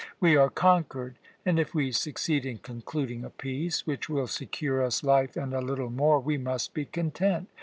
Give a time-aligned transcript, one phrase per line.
[0.19, 5.03] We are conquered, and if we succeed in concluding a peace, which will secure us
[5.03, 7.49] life and a little more, we must be content.